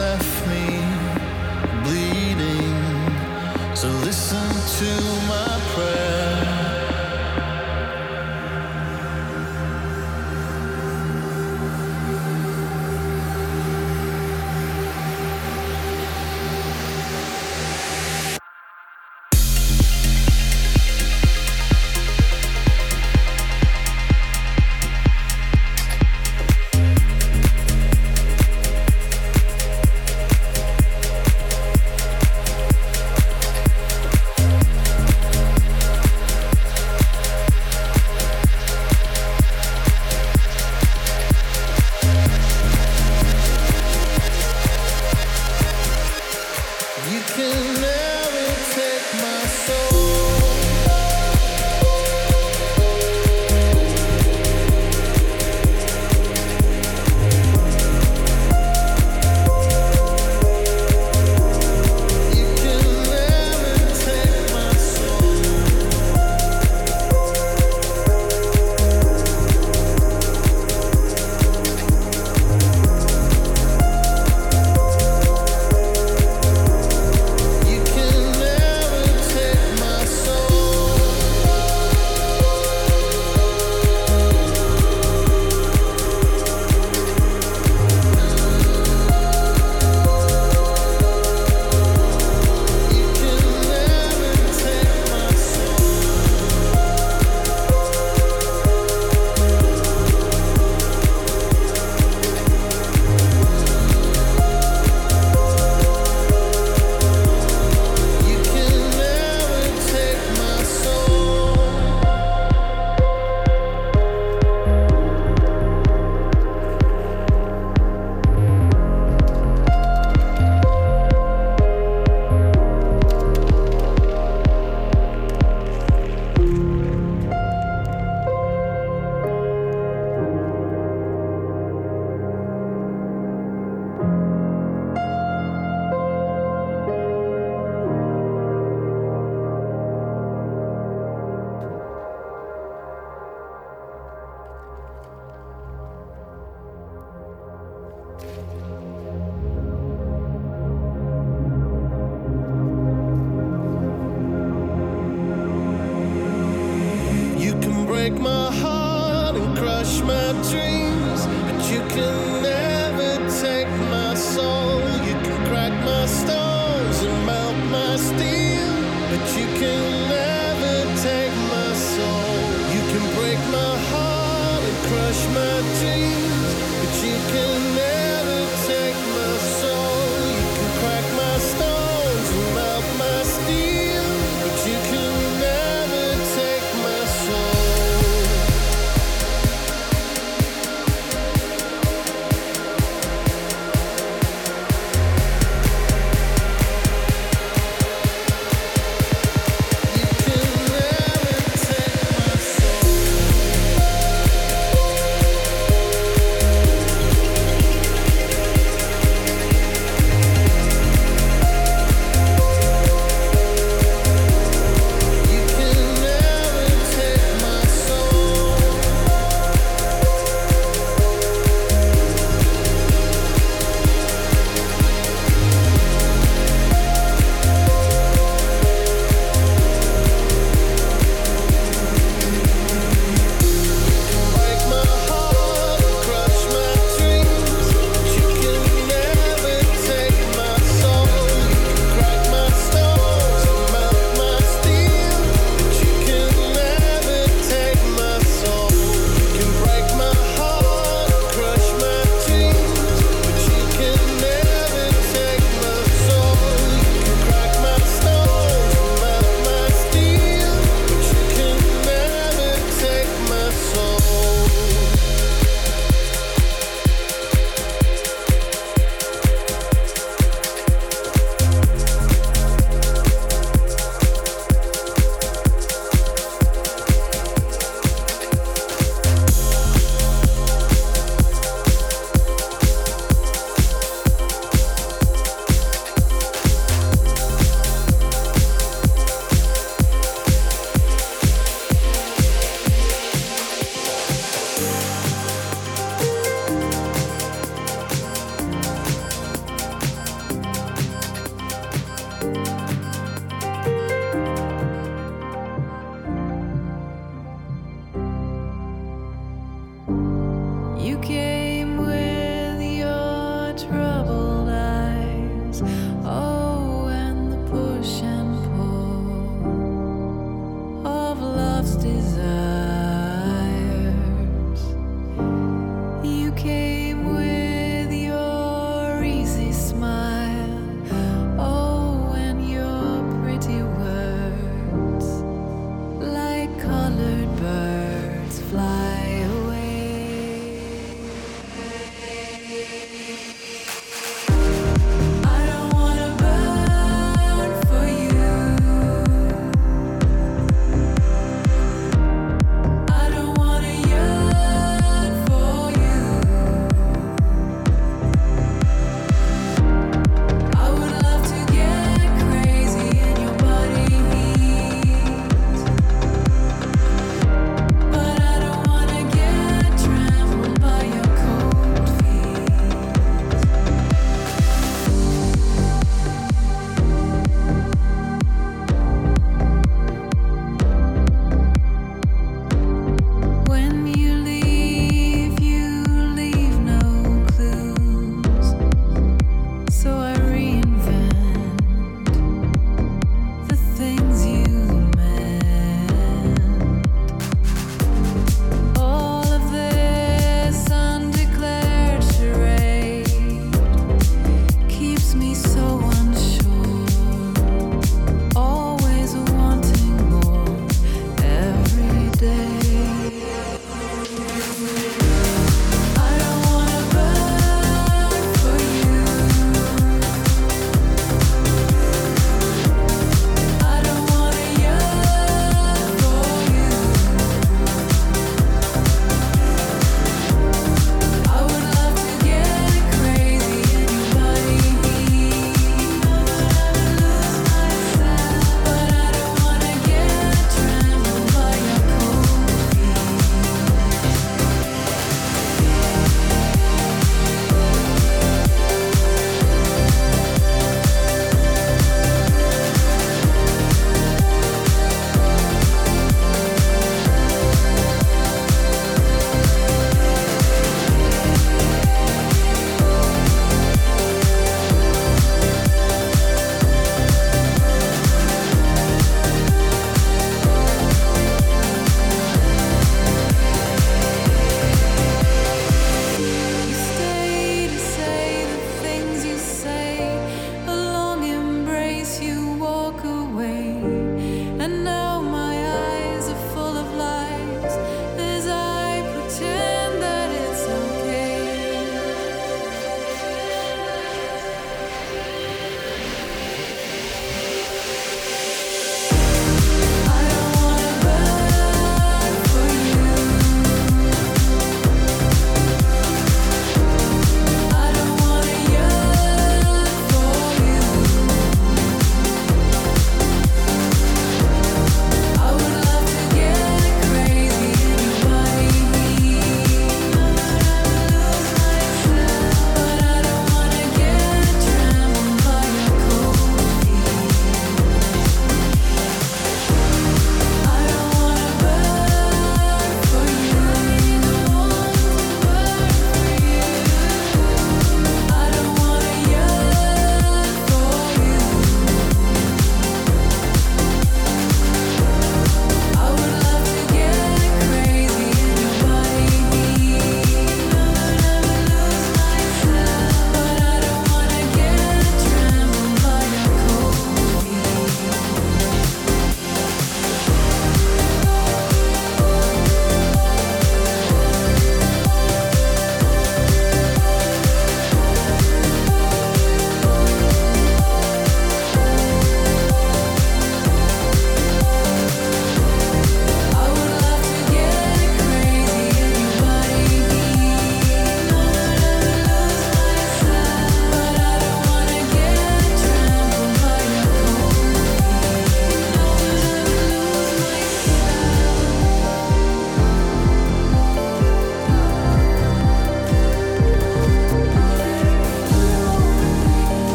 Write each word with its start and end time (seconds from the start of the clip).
left. 0.00 0.39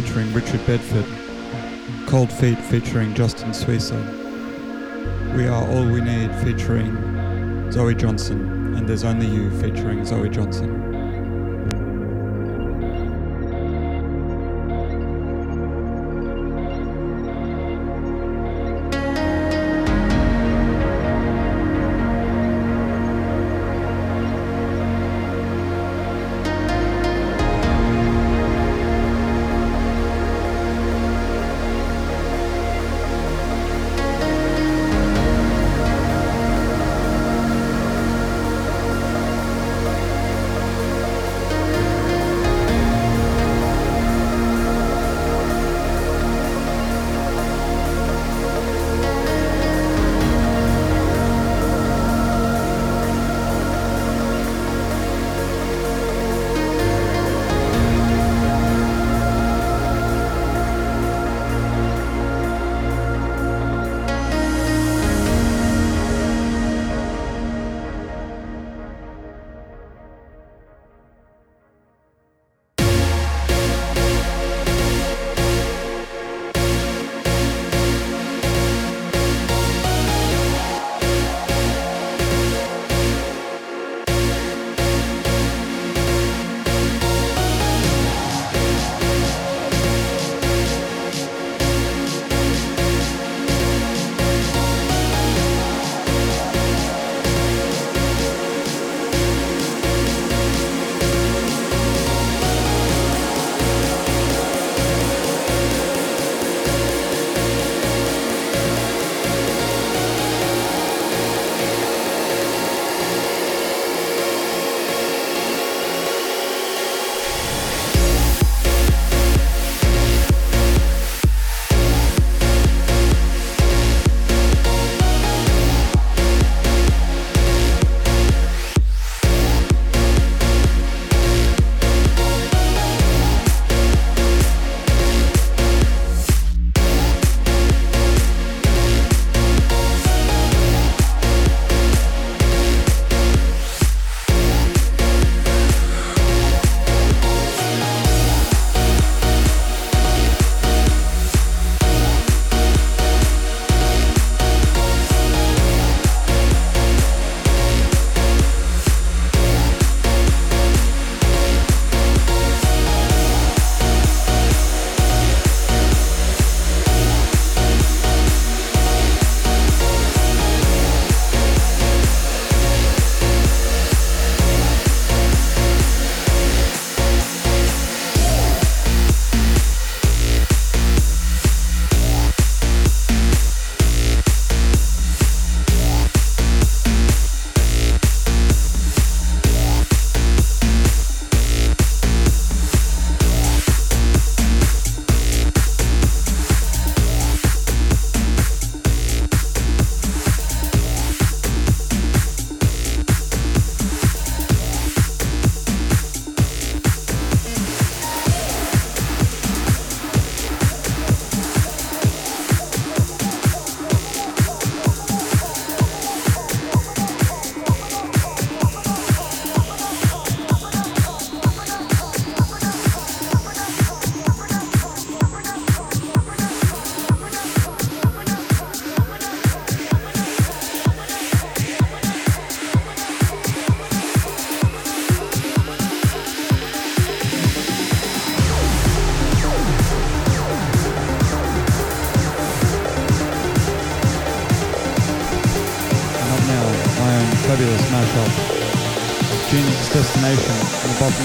Featuring 0.00 0.32
Richard 0.32 0.64
Bedford, 0.64 1.04
Cold 2.06 2.30
Feet 2.30 2.56
featuring 2.56 3.14
Justin 3.14 3.50
Suissa, 3.50 3.98
We 5.36 5.48
Are 5.48 5.68
All 5.72 5.84
We 5.86 6.00
Need 6.00 6.32
featuring 6.36 7.72
Zoe 7.72 7.96
Johnston, 7.96 8.76
and 8.76 8.88
There's 8.88 9.02
Only 9.02 9.26
You 9.26 9.50
featuring 9.60 10.04
Zoe 10.04 10.28
Johnston. 10.28 10.77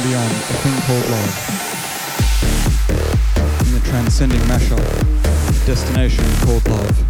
Beyond 0.04 0.32
a 0.32 0.56
thing 0.64 0.76
called 0.86 1.10
love. 1.10 1.34
In 3.68 3.74
the 3.74 3.80
transcending 3.88 4.42
mashup, 4.42 4.84
destination 5.66 6.26
called 6.46 6.68
love. 6.68 7.03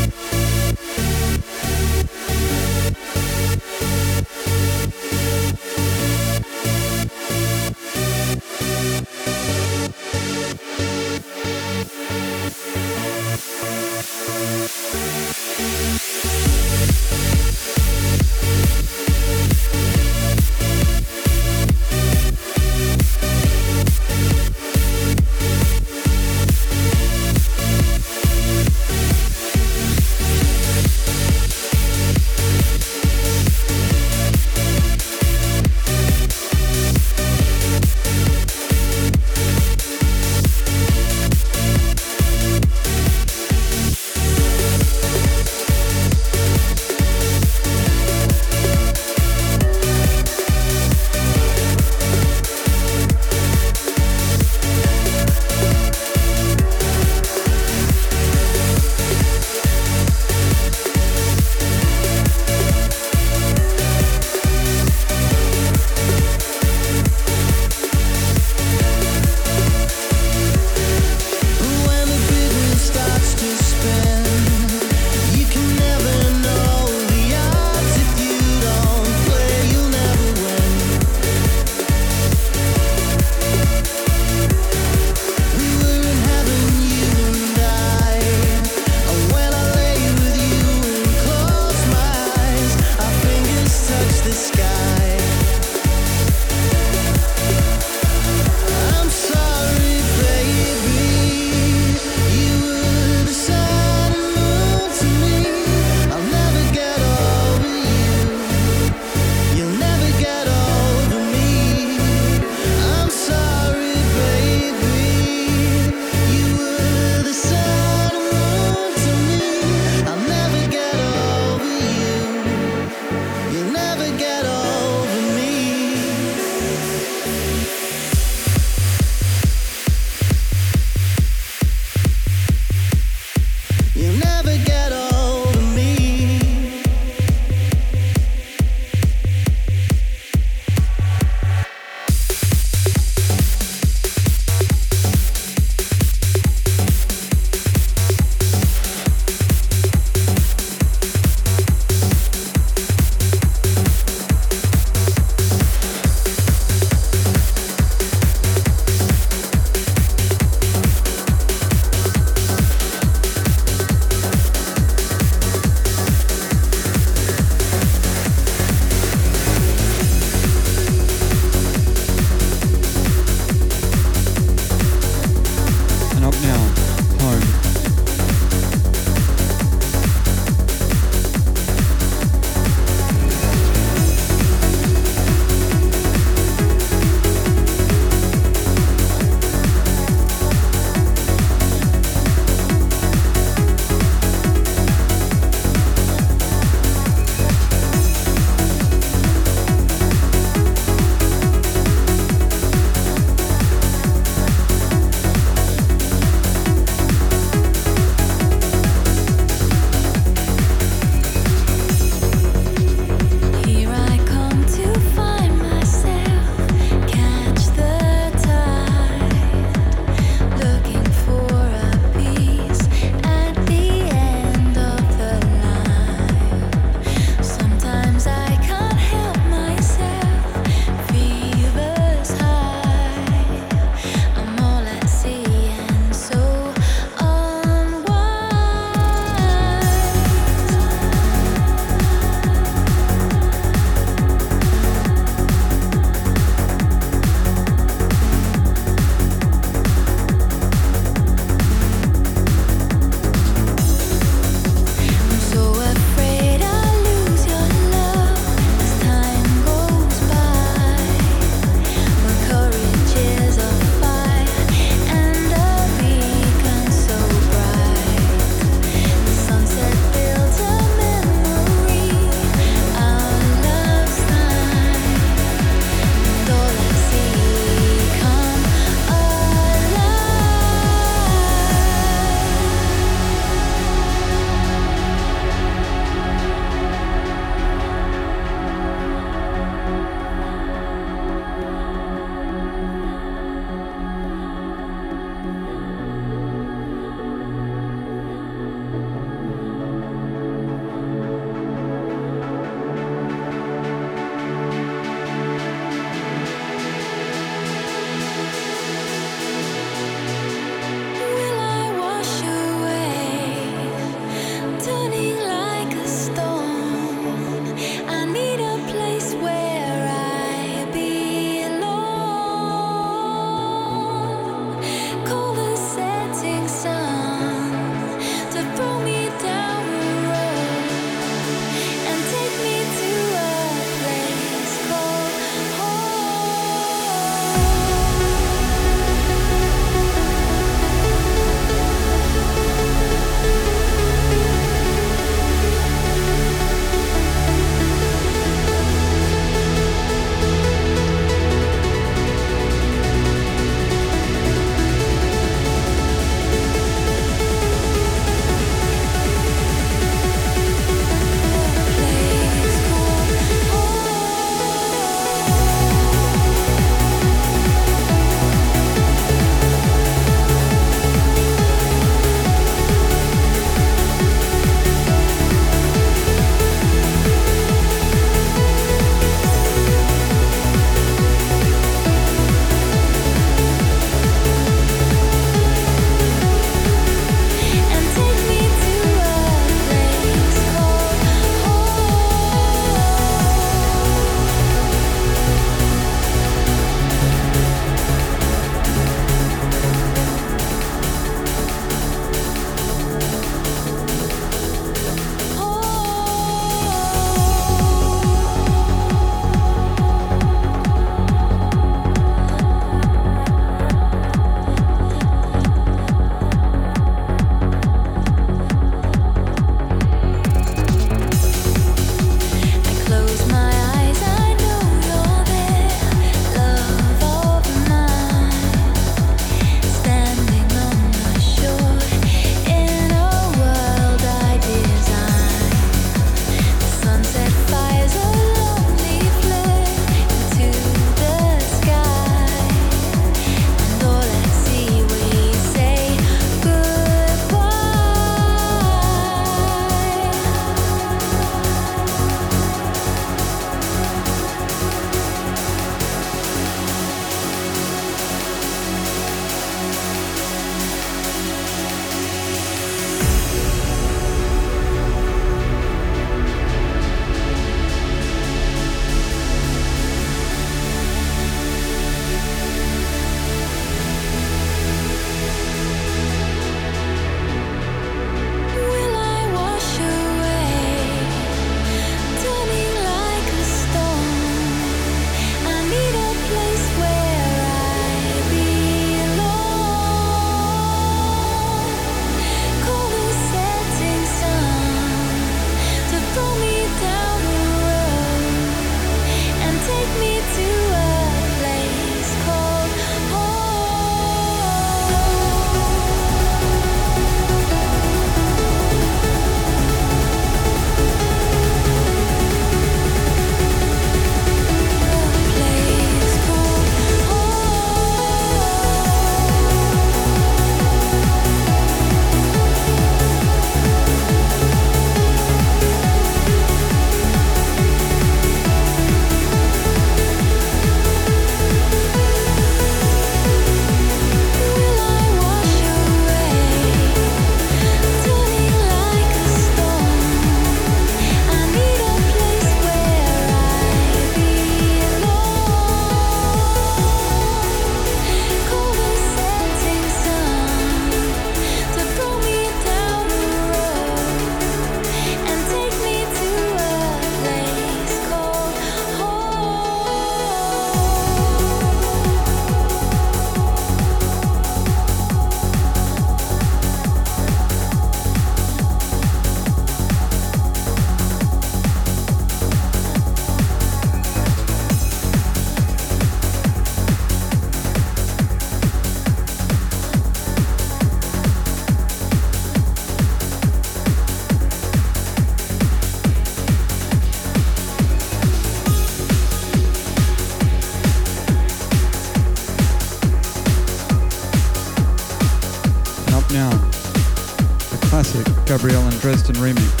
And 599.63 600.00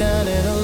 wouldn't 0.00 0.46
be 0.46 0.57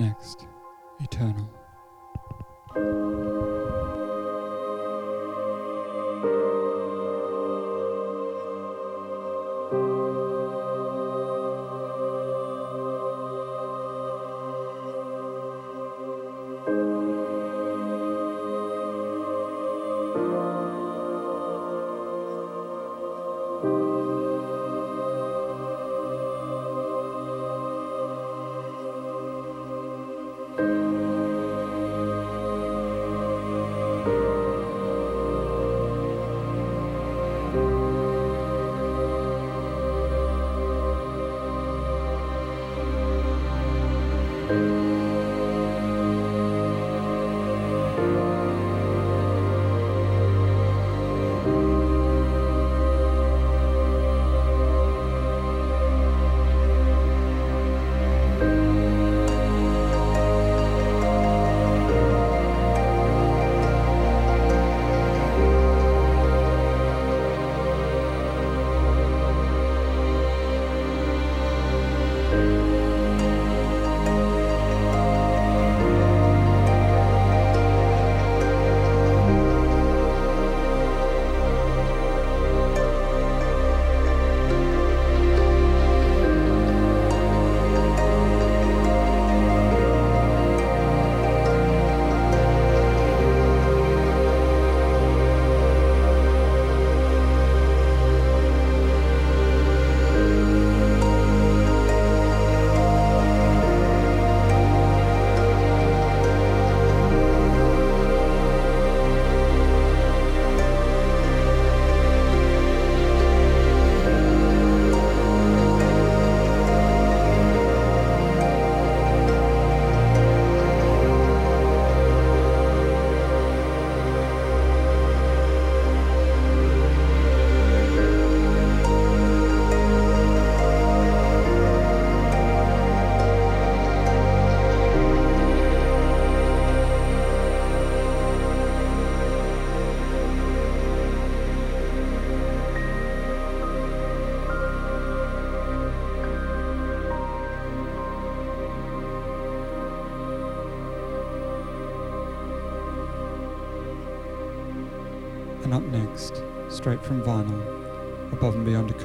next, 0.00 0.46
Eternal. 1.02 1.59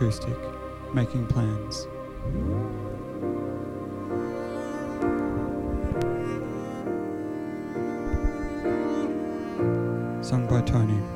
Acoustic, 0.05 0.37
making 0.93 1.25
plans. 1.25 1.87
Sung 10.21 10.45
by 10.47 10.61
Tony. 10.61 11.14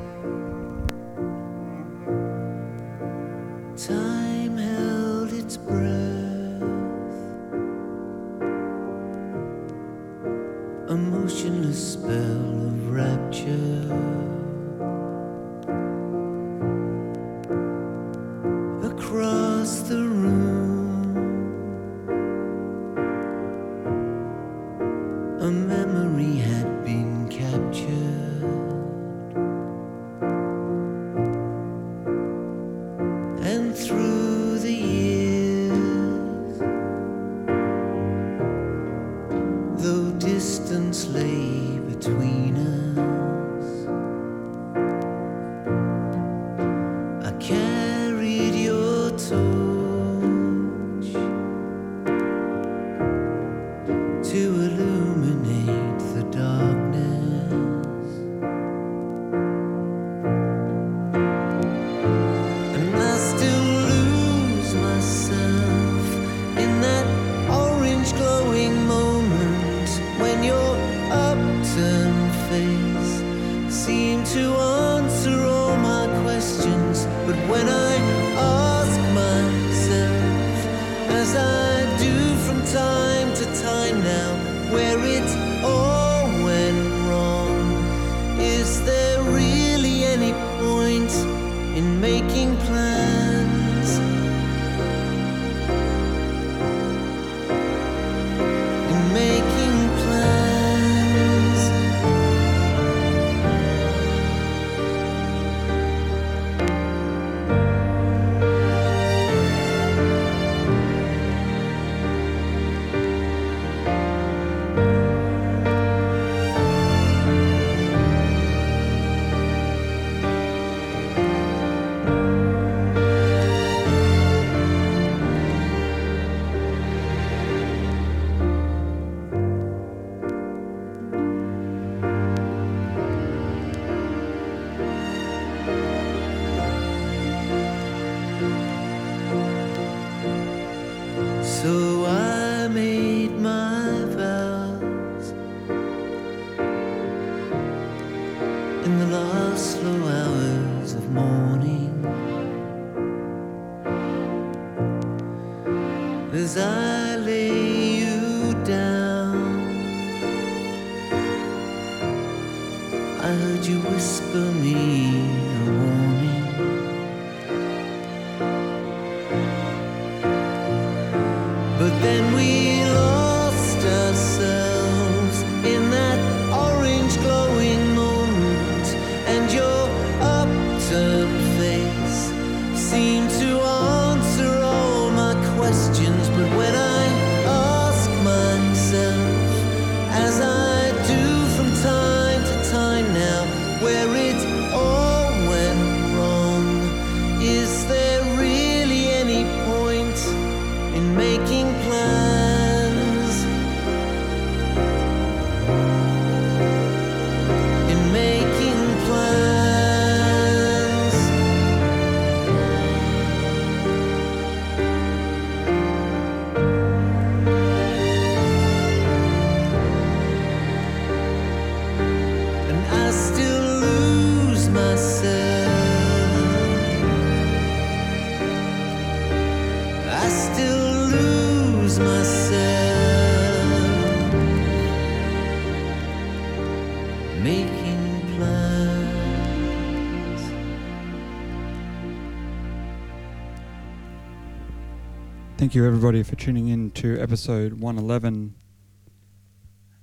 Thank 245.70 245.76
you, 245.76 245.86
everybody, 245.86 246.24
for 246.24 246.34
tuning 246.34 246.66
in 246.66 246.90
to 246.90 247.16
episode 247.20 247.74
111 247.74 248.56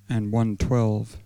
and 0.07 0.31
112 0.31 1.17